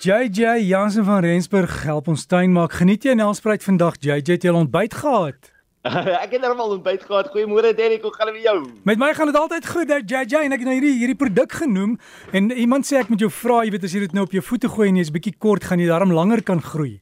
JJ 0.00 0.64
Jansen 0.64 1.04
van 1.04 1.20
Rensburg 1.20 1.82
help 1.84 2.06
ons 2.08 2.22
tuin 2.24 2.48
maak. 2.56 2.72
Geniet 2.72 3.04
jy 3.04 3.12
Nelspruit 3.20 3.60
vandag? 3.60 3.98
JJ 4.00 4.32
het 4.32 4.46
jy 4.46 4.52
ontbyt 4.56 4.94
gehad? 4.96 5.50
ek 6.24 6.30
het 6.32 6.40
normaal 6.40 6.72
ontbyt 6.78 7.04
gehad. 7.04 7.28
Goeiemôre 7.34 7.74
Derek, 7.76 8.00
hoe 8.08 8.12
gaan 8.14 8.30
dit 8.30 8.38
met 8.38 8.46
jou? 8.46 8.54
Met 8.88 9.02
my 9.02 9.10
gaan 9.12 9.28
dit 9.28 9.36
altyd 9.36 9.68
goed, 9.68 9.92
JJ, 10.08 10.40
en 10.46 10.56
ek 10.56 10.64
het 10.64 10.68
nou 10.70 10.78
hierdie 10.78 10.94
hierdie 11.02 11.18
produk 11.20 11.52
genoem 11.52 11.98
en 12.32 12.48
iemand 12.48 12.88
sê 12.88 12.96
ek 13.02 13.12
moet 13.12 13.26
jou 13.26 13.28
vra, 13.42 13.60
jy 13.66 13.74
weet 13.74 13.84
as 13.90 13.98
jy 13.98 14.00
dit 14.06 14.16
nou 14.16 14.24
op 14.24 14.32
jou 14.38 14.44
voete 14.48 14.70
gooi 14.72 14.88
en 14.88 15.02
jy's 15.02 15.12
bietjie 15.12 15.34
kort, 15.36 15.68
gaan 15.68 15.84
jy 15.84 15.90
daarom 15.92 16.16
langer 16.16 16.40
kan 16.48 16.64
groei. 16.64 16.96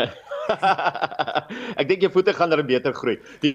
ek 1.80 1.84
dink 1.84 2.08
jou 2.08 2.14
voete 2.16 2.32
gaan 2.38 2.54
dan 2.54 2.64
beter 2.64 2.96
groei. 2.96 3.18
Die 3.44 3.52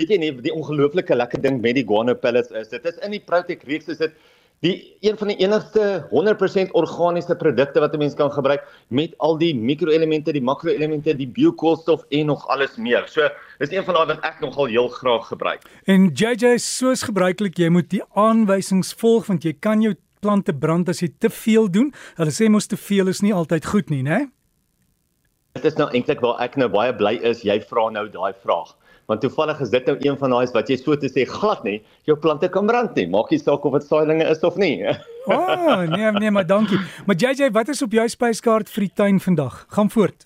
weet 0.00 0.12
jy 0.12 0.20
nie 0.20 0.34
die 0.44 0.52
ongelooflike 0.52 1.16
lekker 1.16 1.40
ding 1.48 1.62
met 1.64 1.80
die 1.80 1.88
guano 1.88 2.12
pellets 2.12 2.52
is. 2.52 2.68
Dit 2.76 2.84
is 2.92 3.00
in 3.04 3.16
die 3.16 3.24
Protect 3.24 3.64
reeks 3.68 3.88
is 3.92 4.04
dit 4.04 4.20
die 4.60 4.96
een 5.00 5.16
van 5.16 5.30
die 5.32 5.36
enigste 5.40 6.04
100% 6.10 6.74
organiese 6.76 7.36
produkte 7.36 7.80
wat 7.80 7.94
'n 7.94 7.98
mens 7.98 8.14
kan 8.14 8.32
gebruik 8.32 8.62
met 8.88 9.14
al 9.18 9.38
die 9.38 9.54
mikroelemente, 9.54 10.32
die 10.32 10.42
makroelemente, 10.42 11.16
die 11.16 11.28
biokoolstof 11.28 12.04
en 12.08 12.26
nog 12.26 12.46
alles 12.48 12.76
meer. 12.76 13.02
So, 13.08 13.28
dis 13.58 13.70
een 13.70 13.84
van 13.84 13.94
daai 13.94 14.06
wat 14.06 14.20
ek 14.20 14.40
nogal 14.40 14.66
heel 14.66 14.88
graag 14.88 15.26
gebruik. 15.26 15.62
En 15.84 16.10
JJ 16.14 16.58
soos 16.58 17.02
gebruiklik, 17.02 17.56
jy 17.56 17.68
moet 17.68 17.90
die 17.90 18.02
aanwysings 18.12 18.92
volg 18.94 19.26
want 19.26 19.42
jy 19.42 19.56
kan 19.58 19.80
jou 19.80 19.94
plante 20.20 20.54
brand 20.54 20.88
as 20.88 21.00
jy 21.00 21.08
te 21.18 21.30
veel 21.30 21.70
doen. 21.70 21.94
Hulle 22.14 22.30
sê 22.30 22.48
mos 22.48 22.66
te 22.66 22.76
veel 22.76 23.08
is 23.08 23.20
nie 23.20 23.34
altyd 23.34 23.66
goed 23.66 23.88
nie, 23.88 24.02
né? 24.02 24.28
Dit 25.52 25.64
is 25.64 25.74
nou 25.74 25.90
eintlik 25.90 26.20
waar 26.20 26.40
ek 26.40 26.56
nou 26.56 26.68
baie 26.68 26.92
bly 26.94 27.18
is 27.22 27.42
jy 27.42 27.60
vra 27.60 27.90
nou 27.90 28.08
daai 28.08 28.34
vraag 28.42 28.76
want 29.10 29.24
toevallig 29.24 29.60
is 29.64 29.72
dit 29.74 29.90
nou 29.90 29.96
een 29.98 30.16
van 30.20 30.34
daai 30.36 30.52
wat 30.54 30.70
jy 30.70 30.78
so 30.78 30.96
te 30.96 31.10
sê 31.10 31.26
glad 31.28 31.64
nie 31.66 31.80
jou 32.08 32.16
plante 32.16 32.48
kan 32.48 32.68
brand 32.70 32.94
nie. 32.98 33.08
Maak 33.10 33.32
nie 33.34 33.40
saak 33.42 33.66
of 33.66 33.76
dit 33.78 33.86
saailinge 33.88 34.26
is 34.30 34.44
of 34.46 34.58
nie. 34.60 34.76
O 35.30 35.36
oh, 35.36 35.82
nee 35.84 36.10
nee 36.16 36.30
maar 36.32 36.46
dankie. 36.48 36.78
Maar 37.06 37.16
JJ 37.20 37.50
wat 37.52 37.68
is 37.68 37.82
op 37.84 37.92
jou 37.92 38.06
spyskaart 38.08 38.70
vir 38.72 38.86
die 38.86 38.94
tuin 39.02 39.20
vandag? 39.20 39.66
Gaan 39.76 39.90
voort. 39.92 40.24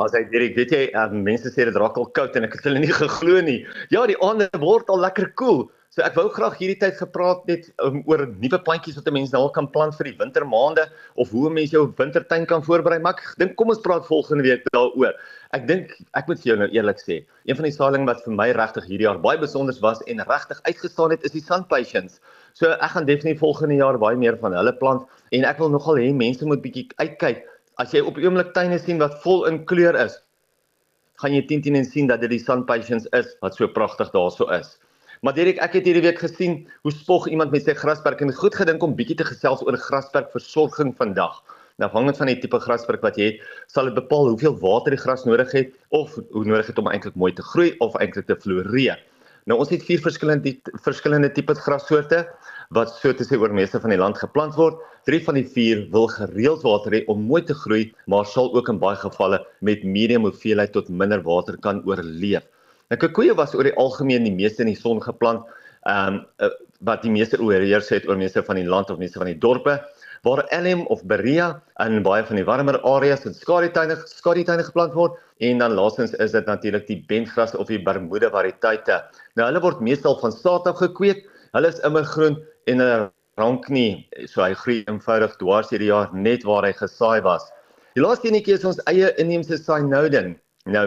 As 0.00 0.14
hy 0.16 0.22
direk 0.32 0.56
weet 0.56 0.72
jy 0.72 0.82
uh, 0.96 1.10
mense 1.12 1.52
sê 1.52 1.66
dit 1.68 1.76
raak 1.76 1.98
al 2.00 2.08
koud 2.16 2.38
en 2.38 2.48
ek 2.48 2.56
het 2.56 2.70
hulle 2.70 2.80
nie 2.80 2.94
geglo 2.96 3.42
nie. 3.44 3.60
Ja 3.92 4.06
die 4.08 4.16
aande 4.24 4.48
word 4.62 4.88
al 4.88 5.04
lekker 5.04 5.34
koel. 5.36 5.66
cool. 5.66 5.70
So 5.92 6.00
ek 6.00 6.14
wou 6.16 6.30
graag 6.32 6.54
hierdie 6.56 6.78
tyd 6.80 6.94
gepraat 6.96 7.42
net 7.44 7.66
um, 7.84 7.98
oor 8.08 8.22
nuwe 8.24 8.58
plantjies 8.64 8.94
wat 8.96 9.08
'n 9.10 9.12
mens 9.12 9.32
nou 9.34 9.42
kan 9.52 9.66
plant 9.74 9.92
vir 9.98 10.06
die 10.08 10.14
wintermaande 10.22 10.86
of 11.20 11.32
hoe 11.36 11.50
'n 11.50 11.54
mens 11.58 11.72
jou 11.74 11.82
wintertuin 11.98 12.46
kan 12.48 12.62
voorberei. 12.64 12.96
Maar 12.98 13.18
ek 13.18 13.34
dink 13.36 13.56
kom 13.60 13.68
ons 13.68 13.82
praat 13.84 14.06
volgende 14.06 14.42
week 14.46 14.64
daaroor. 14.72 15.12
Ek 15.52 15.66
dink 15.68 15.92
ek 16.16 16.28
moet 16.28 16.40
vir 16.40 16.48
jou 16.48 16.56
nou 16.56 16.68
eerlik 16.72 16.96
sê, 16.96 17.26
een 17.44 17.56
van 17.56 17.68
die 17.68 17.76
saailinge 17.76 18.08
wat 18.08 18.24
vir 18.24 18.32
my 18.32 18.48
regtig 18.56 18.86
hierdie 18.88 19.04
jaar 19.04 19.20
baie 19.20 19.36
besonder 19.36 19.76
was 19.82 20.00
en 20.08 20.24
regtig 20.24 20.62
uitgestaan 20.64 21.10
het, 21.10 21.24
is 21.28 21.32
die 21.36 21.44
Sun 21.44 21.66
Patience. 21.68 22.20
So 22.54 22.72
ek 22.72 22.90
gaan 22.96 23.04
definitief 23.04 23.40
volgende 23.44 23.76
jaar 23.76 23.98
baie 23.98 24.16
meer 24.16 24.38
van 24.40 24.56
hulle 24.56 24.72
plant 24.72 25.04
en 25.30 25.44
ek 25.44 25.58
wil 25.58 25.68
nogal 25.68 26.00
hê 26.00 26.08
mense 26.14 26.40
moet 26.46 26.62
bietjie 26.62 26.88
uitkyk. 26.96 27.44
As 27.76 27.92
jy 27.92 28.00
op 28.00 28.16
die 28.16 28.24
oomblik 28.24 28.54
tuine 28.54 28.78
sien 28.78 28.98
wat 28.98 29.20
vol 29.20 29.44
in 29.44 29.66
kleur 29.66 29.94
is, 29.94 30.16
gaan 31.20 31.36
jy 31.36 31.44
teen 31.44 31.60
teen 31.60 31.76
en 31.76 31.84
sien 31.84 32.08
dat 32.08 32.24
dit 32.24 32.30
die 32.30 32.40
Sun 32.40 32.64
Patience 32.64 33.06
is 33.12 33.36
wat 33.42 33.54
so 33.54 33.68
pragtig 33.68 34.08
daarso 34.16 34.48
is. 34.48 34.78
Maar 35.22 35.36
Derek, 35.36 35.60
ek 35.62 35.76
het 35.76 35.84
hierdie 35.86 36.02
week 36.02 36.18
gesien 36.18 36.54
hoe 36.82 36.90
spog 36.90 37.28
iemand 37.30 37.52
met 37.54 37.62
sy 37.62 37.76
grasperk 37.78 38.24
en 38.24 38.32
goed 38.34 38.56
gedink 38.58 38.82
om 38.82 38.96
bietjie 38.98 39.14
te 39.20 39.26
gesels 39.28 39.60
oor 39.62 39.76
grasperkversorging 39.78 40.88
vandag. 40.98 41.36
Nou 41.78 41.86
hangend 41.92 42.18
van 42.18 42.26
die 42.26 42.40
tipe 42.42 42.58
grasperk 42.64 43.04
wat 43.06 43.20
jy 43.20 43.28
het, 43.28 43.44
sal 43.70 43.86
dit 43.86 43.94
bepaal 43.94 44.32
hoeveel 44.32 44.56
water 44.58 44.96
die 44.96 44.98
gras 44.98 45.22
nodig 45.28 45.52
het 45.54 45.76
of 45.94 46.16
hoe 46.34 46.42
nodig 46.42 46.72
het 46.72 46.80
om 46.82 46.90
eintlik 46.90 47.14
mooi 47.14 47.30
te 47.38 47.44
groei 47.52 47.68
of 47.86 47.94
eintlik 48.02 48.26
te 48.26 48.34
floreer. 48.42 48.98
Nou 49.46 49.60
ons 49.62 49.70
het 49.70 49.84
vier 49.86 50.02
verskillende 50.02 50.56
verskillende 50.82 51.30
tipe 51.36 51.54
grassoorte 51.54 52.24
wat 52.74 52.90
so 52.96 53.14
te 53.14 53.22
sê 53.22 53.38
oor 53.38 53.54
meeste 53.54 53.78
van 53.78 53.94
die 53.94 54.00
land 54.02 54.18
geplant 54.18 54.58
word. 54.58 54.80
Drie 55.06 55.22
van 55.22 55.38
die 55.38 55.46
vier 55.46 55.84
wil 55.94 56.10
gereeld 56.10 56.66
water 56.66 56.98
hê 56.98 57.04
om 57.06 57.22
mooi 57.30 57.44
te 57.46 57.54
groei, 57.62 57.84
maar 58.10 58.26
sal 58.26 58.50
ook 58.58 58.74
in 58.74 58.82
baie 58.82 58.98
gevalle 58.98 59.38
met 59.62 59.86
medium 59.86 60.26
hoeveelheid 60.26 60.74
tot 60.74 60.90
minder 60.90 61.22
water 61.22 61.62
kan 61.62 61.78
oorleef. 61.86 62.42
Nou 62.90 62.98
koekoeie 63.00 63.34
was 63.38 63.54
oor 63.54 63.68
die 63.68 63.76
algemeen 63.80 64.24
die 64.24 64.34
meeste 64.34 64.64
in 64.64 64.72
die 64.72 64.78
son 64.78 65.02
geplant. 65.02 65.46
Ehm 65.86 66.22
um, 66.38 66.52
wat 66.82 67.04
die 67.06 67.12
meeste 67.14 67.38
oorheers 67.38 67.92
het 67.94 68.08
oor 68.08 68.18
meeste 68.18 68.42
van 68.42 68.58
die 68.58 68.66
land 68.66 68.90
of 68.90 68.98
meeste 68.98 69.20
van 69.22 69.28
die 69.30 69.38
dorpe 69.38 69.76
waar 70.22 70.44
elm 70.54 70.84
of 70.86 71.02
berea 71.06 71.62
in 71.82 72.02
baie 72.02 72.22
van 72.26 72.38
die 72.38 72.46
warmer 72.46 72.78
areas 72.86 73.24
en 73.26 73.34
skadutuine 73.34 73.96
skadutuine 74.06 74.62
geplant 74.66 74.94
word 74.94 75.16
en 75.42 75.58
dan 75.62 75.74
laastens 75.74 76.14
is 76.22 76.34
dit 76.34 76.46
natuurlik 76.46 76.86
die 76.86 77.00
bentgras 77.10 77.56
of 77.58 77.66
die 77.70 77.80
bermuda 77.82 78.30
variëteite. 78.30 79.00
Nou 79.34 79.48
hulle 79.48 79.62
word 79.64 79.82
meestal 79.82 80.18
van 80.20 80.34
saad 80.34 80.68
af 80.70 80.78
gekweek. 80.78 81.24
Hulle 81.56 81.72
is 81.74 81.82
immergroen 81.86 82.38
en 82.70 82.84
hulle 82.84 83.10
rank 83.40 83.66
nie 83.72 84.06
so 84.30 84.44
hy 84.44 84.52
groei 84.62 84.82
eenvoudig 84.86 85.34
dwars 85.40 85.72
hierdie 85.74 85.90
jaar 85.90 86.14
net 86.14 86.46
waar 86.46 86.68
hy 86.68 86.72
gesaai 86.78 87.22
was. 87.26 87.48
Die 87.98 88.04
laaste 88.04 88.30
enetjie 88.30 88.54
is 88.60 88.68
ons 88.68 88.78
eie 88.86 89.10
inheemse 89.18 89.58
cynodin. 89.58 90.36
Nou 90.70 90.86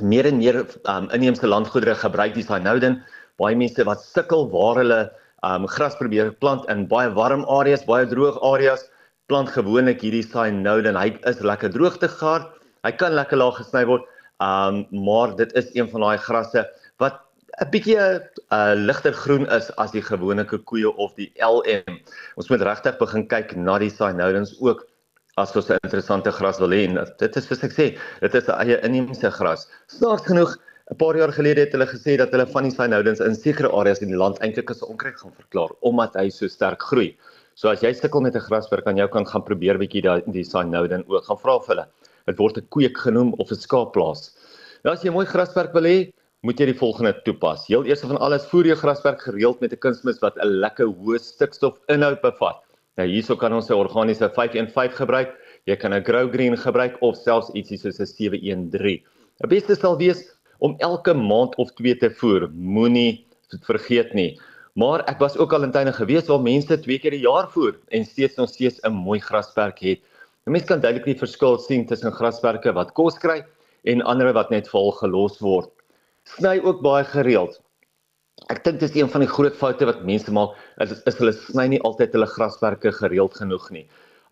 meer 0.00 0.26
en 0.28 0.38
meer 0.38 0.58
um, 0.90 1.08
inheemse 1.14 1.46
landgoedere 1.46 1.94
gebruik 1.98 2.34
die 2.34 2.44
cynodin. 2.46 3.00
Baie 3.40 3.56
mense 3.56 3.84
wat 3.88 4.04
sukkel 4.04 4.48
waar 4.52 4.80
hulle 4.80 5.00
um, 5.44 5.66
gras 5.70 5.96
probeer 5.98 6.32
plant 6.42 6.66
in 6.72 6.86
baie 6.90 7.10
warm 7.16 7.44
areas, 7.48 7.84
baie 7.88 8.06
droog 8.08 8.38
areas, 8.44 8.86
plant 9.30 9.50
gewoonlik 9.52 10.02
hierdie 10.04 10.24
cynodin. 10.26 10.98
Hy 10.98 11.14
is 11.30 11.40
lekker 11.44 11.72
droogtegehard. 11.74 12.52
Hy 12.86 12.92
kan 13.00 13.16
lekker 13.16 13.40
laag 13.40 13.60
gesny 13.60 13.86
word. 13.88 14.04
Um 14.42 14.84
maar 14.92 15.32
dit 15.36 15.52
is 15.56 15.70
een 15.72 15.88
van 15.88 16.02
daai 16.04 16.18
grasse 16.20 16.66
wat 17.00 17.22
'n 17.56 17.70
bietjie 17.72 17.96
'n 17.96 18.20
uh, 18.52 18.74
ligter 18.76 19.12
groen 19.12 19.46
is 19.48 19.70
as 19.80 19.90
die 19.90 20.02
gewone 20.02 20.44
koeie 20.44 20.90
of 20.96 21.14
die 21.16 21.32
LM. 21.40 22.00
Ons 22.36 22.50
moet 22.50 22.60
regtig 22.60 22.98
begin 22.98 23.24
kyk 23.26 23.56
na 23.56 23.78
die 23.78 23.90
cynodins 23.90 24.52
ook 24.60 24.84
as 25.36 25.52
ons 25.56 25.68
'n 25.70 25.76
interessante 25.84 26.32
gras 26.32 26.58
wil 26.60 26.72
hê 26.72 26.84
dit 27.18 27.36
is 27.36 27.44
soos 27.44 27.62
ek 27.64 27.72
sê, 27.72 27.86
dit 28.22 28.34
is 28.34 28.48
'n 28.48 28.56
eie 28.62 28.76
inheemse 28.86 29.30
gras. 29.30 29.68
Snaaks 29.86 30.24
genoeg, 30.24 30.56
'n 30.90 30.96
paar 30.96 31.16
jaar 31.16 31.32
gelede 31.32 31.60
het 31.60 31.72
hulle 31.72 31.86
gesê 31.86 32.16
dat 32.16 32.30
hulle 32.30 32.46
van 32.46 32.62
die 32.64 32.70
synodens 32.70 33.20
in 33.20 33.34
sekere 33.34 33.68
areas 33.68 34.00
in 34.00 34.08
die 34.08 34.16
land 34.16 34.38
eintlik 34.38 34.70
as 34.70 34.82
onkruid 34.82 35.16
gaan 35.20 35.32
verklaar 35.32 35.70
omdat 35.82 36.14
hy 36.14 36.30
so 36.30 36.48
sterk 36.48 36.80
groei. 36.80 37.16
So 37.54 37.68
as 37.68 37.82
jy 37.82 37.92
sukkel 37.92 38.22
met 38.22 38.34
'n 38.34 38.40
grasperk, 38.48 38.84
kan 38.84 38.96
jou 38.96 39.08
kan 39.08 39.26
gaan 39.26 39.42
probeer 39.42 39.76
bietjie 39.78 40.02
daai 40.02 40.22
die 40.26 40.44
synoden 40.44 41.04
ook 41.06 41.24
gaan 41.24 41.38
vra 41.38 41.58
vir 41.58 41.74
hulle. 41.74 41.86
Dit 42.26 42.38
word 42.38 42.56
'n 42.56 42.68
kweek 42.70 42.96
genoem 42.96 43.34
of 43.38 43.50
'n 43.50 43.56
skaapplaas. 43.56 44.30
Nou 44.84 44.94
as 44.94 45.02
jy 45.02 45.10
'n 45.10 45.12
mooi 45.12 45.26
grasperk 45.26 45.74
wil 45.74 45.84
hê, 45.84 46.12
moet 46.42 46.58
jy 46.58 46.66
die 46.66 46.78
volgende 46.78 47.12
toepas. 47.24 47.66
Heel 47.66 47.84
eers 47.84 48.00
van 48.00 48.16
alles 48.16 48.46
voer 48.46 48.66
jou 48.66 48.76
grasperk 48.76 49.20
gereeld 49.20 49.60
met 49.60 49.72
'n 49.72 49.76
kunsmis 49.76 50.18
wat 50.20 50.38
'n 50.38 50.60
lekker 50.60 50.86
hoë 50.86 51.18
stikstofinhoud 51.18 52.22
bevat. 52.22 52.62
Nou 52.96 53.04
hierso 53.08 53.36
kan 53.36 53.52
ons 53.52 53.68
'n 53.68 53.76
organiese 53.76 54.30
515 54.32 54.96
gebruik. 54.96 55.34
Jy 55.66 55.76
kan 55.76 55.92
'n 55.92 56.04
Grow 56.04 56.32
Green 56.32 56.56
gebruik 56.56 56.96
of 57.02 57.16
selfs 57.16 57.50
ietsie 57.52 57.78
soos 57.78 58.00
'n 58.00 58.06
713. 58.06 59.02
'n 59.44 59.48
Beste 59.48 59.74
sal 59.76 59.98
wees 59.98 60.24
om 60.60 60.76
elke 60.78 61.12
maand 61.14 61.54
of 61.56 61.70
twee 61.76 61.96
te 61.96 62.10
voer. 62.10 62.48
Moenie 62.52 63.26
vergeet 63.62 64.14
nie. 64.14 64.38
Maar 64.74 65.04
ek 65.08 65.18
was 65.18 65.36
ook 65.36 65.52
al 65.52 65.64
in 65.64 65.72
tuine 65.72 65.92
gewees 65.92 66.26
waar 66.28 66.40
mense 66.40 66.80
twee 66.80 66.98
keer 66.98 67.12
'n 67.12 67.20
jaar 67.20 67.48
voer 67.48 67.76
en 67.88 68.04
steeds 68.04 68.36
nog 68.36 68.48
steeds 68.48 68.80
'n 68.80 68.92
mooi 68.92 69.20
grasperk 69.20 69.78
het. 69.78 70.00
Mense 70.44 70.66
kan 70.66 70.80
duidelik 70.80 71.04
die 71.04 71.18
verskil 71.18 71.58
sien 71.58 71.86
tussen 71.86 72.12
grasperke 72.12 72.72
wat 72.72 72.92
kos 72.94 73.18
kry 73.18 73.44
en 73.84 74.02
ander 74.02 74.32
wat 74.32 74.50
net 74.50 74.68
vol 74.68 74.92
gelos 74.92 75.38
word. 75.40 75.68
Sny 76.24 76.60
ook 76.62 76.80
baie 76.82 77.04
gereeld. 77.04 77.60
Ek 78.52 78.58
dink 78.66 78.76
dis 78.82 78.92
een 78.92 79.08
van 79.08 79.22
die 79.24 79.30
groot 79.30 79.54
foute 79.56 79.86
wat 79.88 80.02
mense 80.04 80.32
maak, 80.36 80.58
is, 80.84 80.90
is 81.08 81.16
hulle 81.16 81.32
sny 81.34 81.64
nie 81.72 81.78
altyd 81.88 82.12
hulle 82.12 82.26
grasperke 82.28 82.90
gereeld 82.92 83.38
genoeg 83.40 83.70
nie. 83.72 83.86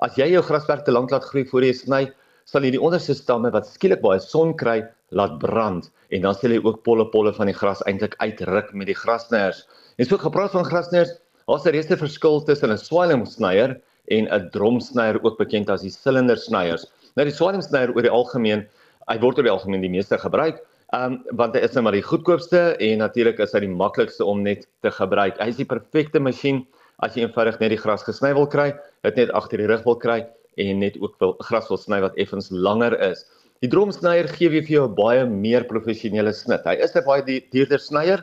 As 0.05 0.19
jy 0.21 0.27
jou 0.29 0.43
grasperk 0.45 0.83
te 0.85 0.93
lank 0.93 1.15
laat 1.15 1.25
groei 1.31 1.47
voor 1.49 1.65
jy 1.65 1.71
sny, 1.79 2.01
sal 2.45 2.67
jy 2.67 2.75
die 2.75 2.83
onderste 2.85 3.17
stamme 3.17 3.49
wat 3.55 3.71
skielik 3.71 4.03
baie 4.05 4.21
son 4.21 4.53
kry, 4.61 4.83
laat 5.17 5.39
brand 5.41 5.89
en 6.13 6.27
dan 6.27 6.37
sal 6.37 6.53
jy 6.53 6.61
ook 6.61 6.83
polle 6.85 7.07
polle 7.15 7.33
van 7.33 7.49
die 7.49 7.57
gras 7.57 7.81
eintlik 7.89 8.19
uitruk 8.21 8.75
met 8.77 8.91
die 8.93 8.99
grasnyers. 8.99 9.65
En 9.97 10.11
so 10.11 10.21
gepraat 10.21 10.53
van 10.53 10.69
grasnyers, 10.69 11.17
daar's 11.49 11.65
'n 11.65 11.73
reuse 11.73 11.97
verskil 12.05 12.45
tussen 12.45 12.77
'n 12.77 12.85
swaalimsnyer 12.85 13.81
en 14.13 14.29
'n 14.29 14.51
dromsnyer 14.53 15.17
ook 15.25 15.39
bekend 15.39 15.71
as 15.71 15.81
die 15.81 15.91
silindersnyers. 15.91 16.85
Nou 17.17 17.25
die 17.25 17.35
swaalimsnyer 17.41 17.97
oor 17.97 18.03
die 18.03 18.13
algemeen, 18.21 18.69
hy 19.09 19.19
word 19.19 19.39
oor 19.39 19.49
die 19.49 19.57
algemeen 19.57 19.81
die 19.81 19.97
meeste 19.97 20.19
gebruik 20.19 20.61
Ehm 20.95 21.15
um, 21.15 21.37
want 21.39 21.55
hy 21.57 21.63
is 21.65 21.73
nou 21.75 21.83
maar 21.87 21.97
die 21.97 22.05
goedkoopste 22.05 22.59
en 22.87 23.01
natuurlik 23.03 23.41
is 23.43 23.55
hy 23.57 23.65
die 23.65 23.73
maklikste 23.73 24.27
om 24.31 24.43
net 24.45 24.67
te 24.85 24.93
gebruik. 24.95 25.41
Hy 25.41 25.49
is 25.51 25.59
die 25.59 25.67
perfekte 25.67 26.21
masjien 26.23 26.61
as 27.03 27.17
jy 27.17 27.25
eenvoudig 27.25 27.57
net 27.63 27.73
die 27.73 27.79
gras 27.81 28.05
gesny 28.07 28.31
wil 28.37 28.47
kry, 28.53 28.69
dit 29.07 29.19
net 29.19 29.33
agter 29.35 29.63
die 29.63 29.67
rug 29.71 29.83
wil 29.89 29.97
kry 30.05 30.21
en 30.61 30.85
net 30.85 30.99
ook 31.01 31.17
wil 31.25 31.35
gras 31.49 31.67
wil 31.73 31.81
sny 31.81 31.99
wat 32.05 32.21
effens 32.21 32.53
langer 32.53 32.95
is. 33.09 33.25
Die 33.65 33.73
dromsnyer 33.73 34.29
gee 34.37 34.53
weer 34.53 34.63
vir 34.69 34.75
jou 34.77 34.85
'n 34.87 34.95
baie 35.01 35.27
meer 35.27 35.67
professionele 35.73 36.37
snit. 36.37 36.63
Hy 36.69 36.77
is 36.87 36.95
'n 36.95 37.05
baie 37.09 37.41
duurder 37.51 37.83
snyer, 37.89 38.23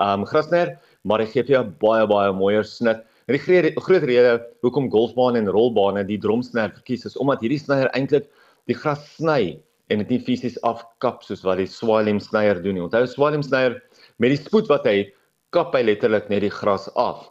ehm 0.00 0.20
um, 0.20 0.26
grasnyer, 0.26 0.76
maar 1.04 1.20
hy 1.20 1.28
gee 1.32 1.46
vir 1.48 1.54
jou 1.56 1.64
'n 1.64 1.74
baie 1.80 2.06
baie 2.06 2.32
mooier 2.32 2.64
snit. 2.64 3.00
En 3.28 3.38
die 3.38 3.72
groot 3.86 4.04
rede 4.04 4.42
hoekom 4.60 4.90
golfbane 4.90 5.38
en 5.38 5.48
rolbane 5.48 6.04
die 6.04 6.18
dromsnyer 6.18 6.74
verkies 6.76 7.06
is 7.06 7.16
omdat 7.16 7.40
hierdie 7.40 7.62
snyer 7.62 7.88
eintlik 7.94 8.28
die 8.66 8.74
gras 8.74 9.00
sny 9.16 9.62
en 9.88 9.98
dit 9.98 10.10
nie 10.14 10.20
fisies 10.26 10.58
afkap 10.62 11.22
soos 11.22 11.42
wat 11.44 11.58
die 11.58 11.66
Swalem 11.66 12.20
snyer 12.20 12.62
doen 12.62 12.74
nie. 12.74 12.84
Onthou 12.84 13.06
Swalem 13.06 13.42
snyer 13.42 13.80
met 14.18 14.34
die 14.34 14.40
spoed 14.40 14.68
wat 14.68 14.86
hy 14.86 15.12
kap 15.52 15.74
hy 15.74 15.82
letterlik 15.82 16.30
net 16.30 16.46
die 16.46 16.52
gras 16.52 16.88
af. 16.96 17.28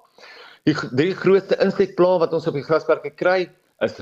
Die 0.65 0.75
drie 0.75 1.15
grootste 1.18 1.57
insekplaae 1.63 2.21
wat 2.21 2.33
ons 2.38 2.48
op 2.48 2.57
die 2.57 2.65
grasperke 2.65 3.15
kry 3.15 3.50
is 3.81 3.98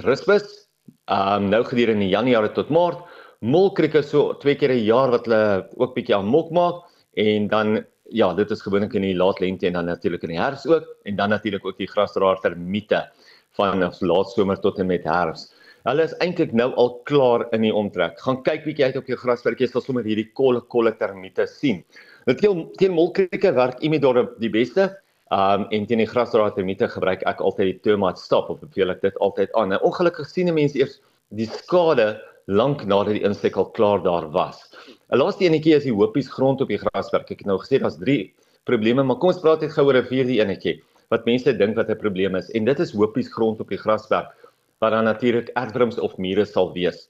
Ehm 1.10 1.44
um, 1.44 1.50
nou 1.50 1.64
gedurende 1.66 2.08
Januarie 2.10 2.52
tot 2.54 2.70
Maart. 2.70 3.02
Molkrieke 3.42 4.02
so 4.04 4.34
twee 4.42 4.56
keer 4.56 4.72
'n 4.74 4.86
jaar 4.86 5.10
wat 5.12 5.26
hulle 5.26 5.70
ook 5.78 5.96
bietjie 5.96 6.16
aan 6.16 6.26
mok 6.26 6.52
maak 6.52 6.84
en 7.14 7.48
dan 7.48 7.86
ja, 8.12 8.34
dit 8.34 8.52
is 8.52 8.62
gewoonlik 8.62 8.94
in 8.94 9.02
die 9.02 9.16
laat 9.16 9.40
lente 9.40 9.68
en 9.68 9.74
dan 9.74 9.86
natuurlik 9.86 10.24
in 10.24 10.34
die 10.34 10.42
herfs 10.42 10.68
ook 10.68 10.86
en 11.06 11.16
dan 11.16 11.30
natuurlik 11.30 11.66
ook 11.66 11.78
die 11.78 11.88
grasdraer 11.88 12.40
termiete 12.42 13.10
van 13.58 13.80
laat 13.80 14.30
somer 14.30 14.60
tot 14.60 14.80
en 14.80 14.88
met 14.88 15.04
herfs. 15.04 15.54
Hulle 15.88 16.04
is 16.04 16.16
eintlik 16.20 16.52
nou 16.58 16.70
al 16.82 16.90
klaar 17.08 17.46
in 17.56 17.64
die 17.64 17.74
omtrek. 17.76 18.18
Gaan 18.20 18.42
kyk 18.44 18.66
bietjie 18.66 18.90
uit 18.90 18.98
op 19.00 19.08
jou 19.08 19.18
grasperkie, 19.20 19.66
jy 19.66 19.72
sal 19.72 19.84
sommer 19.86 20.08
hierdie 20.08 20.28
kolle 20.36 20.60
kolle 20.74 20.92
termiete 21.00 21.46
sien. 21.48 21.84
Dit 22.28 22.42
teen 22.44 22.66
teen 22.82 22.96
molkrieke 22.96 23.54
werk 23.56 23.80
Imidor 23.86 24.26
die 24.44 24.52
beste. 24.52 24.90
Um 25.32 25.68
en 25.72 25.86
teen 25.86 26.02
die 26.02 26.10
grasdraer 26.10 26.56
termiete 26.56 26.90
gebruik 26.90 27.24
ek 27.30 27.44
altyd 27.46 27.70
die 27.70 27.80
Termite 27.86 28.20
stop 28.20 28.50
of 28.50 28.60
beveel 28.64 28.92
ek 28.96 29.04
dit 29.06 29.20
altyd 29.24 29.54
aan. 29.56 29.72
Nou 29.72 29.80
ongelukkig 29.92 30.28
sien 30.28 30.52
mense 30.54 30.80
eers 30.80 30.98
die 31.38 31.48
skade 31.48 32.18
lank 32.50 32.82
nadat 32.90 33.14
die 33.14 33.24
insek 33.28 33.56
al 33.62 33.70
klaar 33.78 34.02
daar 34.04 34.28
was. 34.34 34.66
'n 35.14 35.22
Laaste 35.22 35.46
enetjie 35.46 35.78
is 35.78 35.86
die 35.86 35.96
hopies 35.96 36.28
grond 36.34 36.62
op 36.62 36.68
die 36.68 36.82
grasperk. 36.82 37.32
Ek 37.32 37.46
het 37.46 37.48
nou 37.48 37.60
gesê 37.62 37.80
daar's 37.80 38.00
3 38.02 38.34
probleme, 38.66 39.04
maar 39.04 39.18
kom 39.22 39.30
ons 39.30 39.42
praat 39.42 39.62
net 39.62 39.72
gou 39.72 39.86
oor 39.86 40.02
'n 40.02 40.10
vierde 40.12 40.42
enetjie 40.42 40.82
wat 41.10 41.26
mense 41.26 41.54
dink 41.58 41.78
wat 41.78 41.90
'n 41.90 41.98
probleem 41.98 42.36
is 42.36 42.50
en 42.52 42.66
dit 42.66 42.80
is 42.80 42.92
hopies 42.94 43.30
grond 43.34 43.62
op 43.62 43.70
die 43.70 43.78
grasperk 43.78 44.34
wat 44.80 44.92
dan 44.96 45.08
natuurlik 45.08 45.52
erwdrums 45.60 46.00
of 46.00 46.18
mure 46.18 46.46
sal 46.46 46.72
wees. 46.74 47.08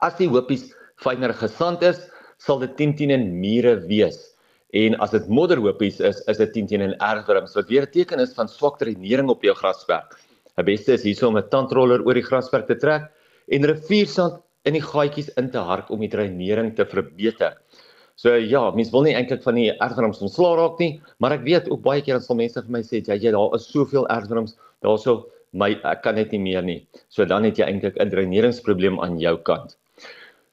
As 0.00 0.16
die 0.18 0.28
hopies 0.28 0.70
fyner 1.00 1.34
gesand 1.36 1.82
is, 1.82 2.00
sal 2.42 2.60
dit 2.62 2.76
10 2.76 2.96
teen 2.98 3.14
in 3.14 3.28
mure 3.40 3.76
wees. 3.88 4.18
En 4.72 4.96
as 5.04 5.12
dit 5.12 5.28
modderhopies 5.28 6.00
is, 6.00 6.22
is 6.32 6.38
dit 6.40 6.52
10 6.56 6.70
teen 6.70 6.84
in 6.88 6.94
erwdrums 6.96 7.54
wat 7.58 7.68
weer 7.68 7.84
'n 7.86 7.92
teken 7.92 8.20
is 8.20 8.34
van 8.34 8.48
swak 8.48 8.78
drenering 8.78 9.28
op 9.28 9.42
jou 9.42 9.54
grasperk. 9.54 10.16
Die 10.56 10.64
beste 10.64 10.92
is 10.92 11.04
hierso 11.04 11.28
om 11.28 11.36
'n 11.36 11.48
tandroller 11.48 12.04
oor 12.06 12.14
die 12.14 12.28
grasperk 12.30 12.66
te 12.66 12.76
trek 12.76 13.10
en 13.48 13.64
riviersand 13.64 14.40
in 14.64 14.74
die 14.74 14.82
gaatjies 14.82 15.28
in 15.36 15.50
te 15.50 15.58
hark 15.58 15.90
om 15.90 16.00
die 16.00 16.08
drenering 16.08 16.74
te 16.76 16.84
verbeter. 16.86 17.58
So 18.16 18.34
ja, 18.36 18.70
mens 18.70 18.90
wil 18.92 19.02
nie 19.02 19.14
eintlik 19.14 19.42
van 19.42 19.54
die 19.54 19.70
erwdrums 19.72 20.20
ontslaa 20.22 20.56
raak 20.56 20.78
nie, 20.78 21.00
maar 21.18 21.32
ek 21.32 21.44
weet 21.46 21.70
ook 21.70 21.82
baie 21.82 22.02
keer 22.02 22.14
dan 22.14 22.22
sal 22.22 22.36
mense 22.36 22.60
vir 22.60 22.70
my 22.70 22.82
sê, 22.82 23.02
"Ja, 23.06 23.14
jy 23.14 23.32
daar 23.32 23.54
is 23.54 23.66
soveel 23.66 24.06
erwdrums, 24.08 24.56
daarso 24.82 25.26
my 25.52 25.74
ek 25.84 26.02
kan 26.04 26.16
net 26.16 26.32
nie 26.32 26.40
meer 26.40 26.64
nie. 26.64 26.80
So 27.12 27.24
dan 27.28 27.44
het 27.44 27.58
jy 27.60 27.68
eintlik 27.68 27.96
'n 28.00 28.10
dreneringsprobleem 28.10 29.00
aan 29.00 29.18
jou 29.20 29.36
kant. 29.36 29.76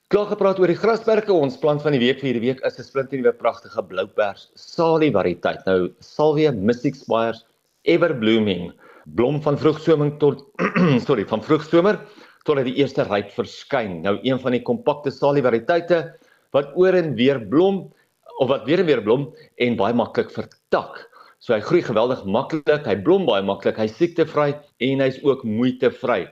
Klaar 0.09 0.25
gepraat 0.25 0.59
oor 0.59 0.67
die 0.67 0.79
grasperke. 0.79 1.33
Ons 1.33 1.57
plant 1.57 1.81
van 1.81 1.93
die 1.93 1.99
week 2.01 2.19
vir 2.19 2.33
hierdie 2.33 2.47
week 2.47 2.61
is 2.65 2.79
'n 2.79 2.83
splinternuwe 2.83 3.33
pragtige 3.33 3.83
bloupers 3.83 4.49
salie 4.55 5.11
variëteit. 5.11 5.65
Nou 5.65 5.93
Salvia 5.99 6.51
Mystic 6.51 6.95
Spires 6.95 7.45
Ever 7.83 8.13
Blooming, 8.13 8.73
blom 9.15 9.41
van 9.41 9.57
vroegsomer 9.57 10.17
tot 10.17 10.43
sorry, 11.07 11.25
van 11.25 11.41
vroegsomer 11.41 11.99
tot 12.43 12.57
hy 12.57 12.63
die 12.63 12.79
eerste 12.81 13.03
ryp 13.03 13.31
verskyn. 13.31 14.01
Nou 14.01 14.19
een 14.23 14.39
van 14.39 14.51
die 14.51 14.63
kompakte 14.63 15.11
salie 15.11 15.43
variëteite 15.43 16.13
wat 16.51 16.73
oor 16.75 16.93
en 16.93 17.15
weer 17.15 17.39
blom 17.39 17.93
of 18.39 18.49
wat 18.49 18.65
weer 18.65 18.79
en 18.79 18.85
weer 18.85 19.01
blom 19.03 19.29
en 19.57 19.75
baie 19.75 19.93
maklik 19.93 20.31
vertak. 20.31 21.08
So 21.39 21.53
hy 21.55 21.61
groei 21.63 21.79
geweldig 21.87 22.25
maklik, 22.27 22.83
hy 22.83 22.97
blom 22.99 23.23
baie 23.23 23.43
maklik, 23.47 23.77
hy's 23.79 23.93
siektevry 23.95 24.49
en 24.83 24.99
hy's 24.99 25.21
ook 25.23 25.45
moeitevry. 25.47 26.25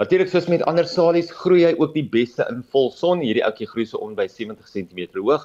Natuurlik 0.00 0.30
soos 0.32 0.48
met 0.48 0.64
ander 0.64 0.88
salies 0.88 1.28
groei 1.42 1.66
hy 1.66 1.74
ook 1.76 1.92
die 1.92 2.06
beste 2.14 2.46
in 2.48 2.62
volson. 2.72 3.20
Hierdie 3.20 3.44
ouetjie 3.44 3.68
groei 3.68 3.84
so 3.86 4.00
om 4.00 4.16
by 4.16 4.24
70 4.24 4.64
cm 4.64 5.20
hoog, 5.20 5.44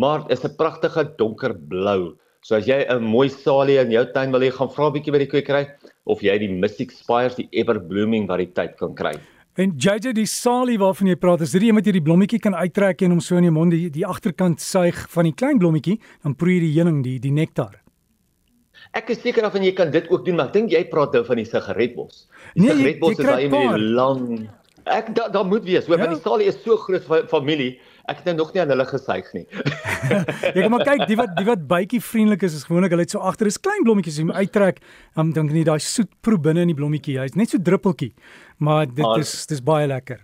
maar 0.00 0.24
is 0.32 0.44
'n 0.44 0.56
pragtige 0.56 1.04
donkerblou. 1.20 2.16
So 2.40 2.56
as 2.56 2.66
jy 2.66 2.80
'n 2.88 3.04
mooi 3.04 3.28
salie 3.28 3.78
in 3.78 3.90
jou 3.90 4.06
tuin 4.14 4.32
wil 4.32 4.40
hê, 4.40 4.50
gaan 4.50 4.72
vra 4.72 4.88
'n 4.88 4.92
bietjie 4.94 5.12
by 5.12 5.18
die 5.18 5.32
kwekery 5.34 5.68
of 6.06 6.22
jy 6.22 6.38
die 6.38 6.48
Mystic 6.48 6.92
Spires, 6.92 7.36
die 7.36 7.48
ever 7.52 7.78
blooming 7.78 8.26
variëteit 8.26 8.78
kan 8.78 8.94
kry. 8.94 9.20
En 9.56 9.72
JJ 9.76 10.12
die 10.14 10.26
salie 10.26 10.78
waarvan 10.78 11.08
jy 11.08 11.16
praat, 11.16 11.42
is 11.42 11.52
dit 11.52 11.60
die 11.60 11.68
een 11.68 11.74
wat 11.74 11.86
jy 11.86 11.92
die 11.92 12.02
blommetjie 12.02 12.40
kan 12.40 12.54
uittrek 12.54 13.02
en 13.02 13.10
hom 13.10 13.20
so 13.20 13.36
in 13.36 13.44
jou 13.44 13.52
mond 13.52 13.70
die, 13.70 13.90
die 13.90 14.06
agterkant 14.06 14.60
suig 14.60 15.06
van 15.10 15.24
die 15.24 15.34
klein 15.34 15.58
blommetjie, 15.58 16.00
dan 16.22 16.34
proe 16.34 16.54
jy 16.54 16.60
die 16.60 16.74
heuning, 16.80 17.02
die 17.02 17.18
die 17.18 17.32
nektar. 17.32 17.85
Ek 18.94 19.10
is 19.10 19.20
seker 19.22 19.46
of 19.46 19.56
jy 19.58 19.72
kan 19.74 19.90
dit 19.90 20.06
ook 20.10 20.24
doen, 20.24 20.36
maar 20.36 20.52
ek 20.52 20.52
dink 20.52 20.70
jy 20.70 20.84
praat 20.90 21.12
nou 21.16 21.24
van 21.26 21.40
die 21.42 21.48
sigaretbos. 21.48 22.26
Die 22.54 22.62
nee, 22.62 22.70
sigaretbos 22.70 23.18
is 23.18 23.24
daai 23.24 23.48
met 23.48 23.74
die 23.74 23.90
lang 23.96 24.22
Ek 24.86 25.08
daar 25.18 25.32
da 25.34 25.42
moet 25.42 25.64
wees, 25.66 25.86
hoor, 25.88 25.98
ja. 25.98 26.04
want 26.06 26.14
die 26.14 26.22
salie 26.22 26.46
is 26.46 26.58
so 26.62 26.76
groot 26.78 27.06
familie. 27.26 27.72
Ek 28.06 28.20
het 28.20 28.28
nou 28.30 28.36
nog 28.38 28.52
nie 28.54 28.60
aan 28.62 28.70
hulle 28.70 28.84
gesuig 28.86 29.32
nie. 29.34 29.42
Jy 30.54 30.60
kan 30.60 30.70
maar 30.70 30.84
kyk, 30.86 31.02
die 31.10 31.16
wat 31.18 31.32
die 31.34 31.46
wat 31.48 31.64
bytjie 31.66 31.98
vriendelik 32.06 32.44
is, 32.46 32.54
is 32.60 32.68
gewoonlik 32.68 32.94
hulle 32.94 33.02
het 33.02 33.14
so 33.16 33.22
agter 33.26 33.50
is 33.50 33.58
klein 33.58 33.82
blommetjies 33.82 34.20
moet 34.22 34.38
uittrek, 34.44 34.78
um, 35.18 35.32
dan 35.34 35.50
kan 35.50 35.58
jy 35.58 35.64
daai 35.66 35.82
soet 35.82 36.12
proe 36.22 36.38
binne 36.38 36.62
in 36.62 36.70
die 36.70 36.78
blommetjie. 36.78 37.18
Hy's 37.18 37.34
net 37.34 37.50
so 37.50 37.58
druppeltjie, 37.58 38.12
maar 38.62 38.86
dit 38.86 39.02
ah, 39.02 39.18
is 39.18 39.34
dis 39.50 39.64
baie 39.72 39.90
lekker. 39.90 40.22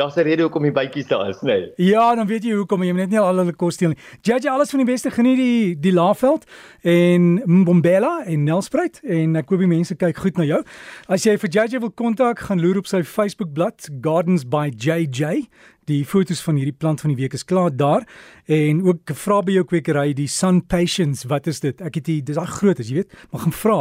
Daar's 0.00 0.16
'n 0.16 0.24
rede 0.24 0.42
hoekom 0.42 0.62
die 0.62 0.72
bytjies 0.72 1.06
daar 1.06 1.28
is, 1.28 1.36
nê. 1.42 1.46
Nee. 1.46 1.72
Ja, 1.76 2.14
dan 2.14 2.26
weet 2.26 2.44
jy 2.44 2.54
hoekom 2.56 2.82
jy 2.82 2.92
net 2.92 3.10
nie 3.10 3.18
al 3.20 3.36
hulle 3.36 3.52
kos 3.52 3.74
steel 3.74 3.92
nie. 3.92 3.98
JJ 4.22 4.48
alles 4.48 4.70
van 4.70 4.80
die 4.80 4.92
beste 4.92 5.10
geniet 5.10 5.36
die 5.36 5.76
die 5.80 5.92
Laaveld 5.92 6.44
en 6.82 7.42
Mbombela 7.44 8.24
en 8.24 8.44
Nelspruit 8.44 9.00
en 9.04 9.36
ek 9.36 9.50
hoop 9.50 9.60
die 9.60 9.68
mense 9.68 9.94
kyk 9.94 10.16
goed 10.16 10.38
na 10.38 10.44
jou. 10.44 10.62
As 11.06 11.24
jy 11.24 11.36
vir 11.36 11.50
JJ 11.50 11.80
wil 11.80 11.90
kontak, 11.90 12.38
gaan 12.38 12.60
loer 12.60 12.78
op 12.78 12.86
sy 12.86 13.02
Facebook 13.02 13.52
bladsy 13.52 13.92
Gardens 14.00 14.48
by 14.48 14.70
JJ 14.72 15.44
die 15.90 16.04
fotos 16.06 16.40
van 16.44 16.58
hierdie 16.60 16.76
plant 16.76 17.02
van 17.02 17.12
die 17.12 17.18
week 17.18 17.34
is 17.36 17.44
klaar 17.46 17.72
daar. 17.74 18.06
En 18.50 18.82
ook 18.86 19.12
vra 19.24 19.40
by 19.46 19.56
jou 19.58 19.64
kwekery 19.72 20.14
die 20.16 20.28
Sun 20.30 20.62
Patience 20.70 21.28
wat 21.30 21.50
is 21.50 21.60
dit? 21.64 21.82
Ek 21.84 21.98
het 22.00 22.10
hier 22.10 22.24
dis 22.26 22.38
al 22.40 22.48
groot 22.50 22.80
as 22.80 22.90
jy 22.90 23.02
weet. 23.02 23.18
Maar 23.30 23.44
gaan 23.46 23.56
vra 23.56 23.78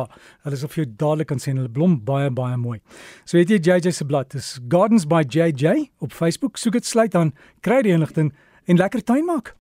hulle 0.48 0.60
is 0.60 0.66
of 0.66 0.78
jy 0.78 0.88
dadelik 0.90 1.30
kan 1.32 1.42
sien 1.42 1.60
hulle 1.60 1.72
blom 1.72 2.00
baie 2.06 2.32
baie 2.34 2.58
mooi. 2.60 2.80
So 3.26 3.38
weet 3.40 3.54
jy 3.54 3.62
JJ 3.70 3.94
se 4.00 4.08
blad 4.10 4.34
dis 4.34 4.58
Gardens 4.72 5.08
by 5.10 5.24
JJ 5.28 5.90
op 6.04 6.16
Facebook. 6.16 6.58
Soek 6.58 6.80
dit 6.80 6.86
sluit 6.86 7.16
aan 7.16 7.34
kry 7.66 7.82
die 7.86 7.96
inligting 7.96 8.34
en 8.70 8.82
lekker 8.82 9.06
tuin 9.06 9.26
maak 9.26 9.56